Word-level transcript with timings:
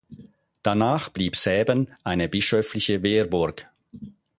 Danach 0.63 1.09
blieb 1.09 1.35
Säben 1.35 1.91
eine 2.03 2.27
bischöfliche 2.27 3.03
Wehrburg. 3.03 3.67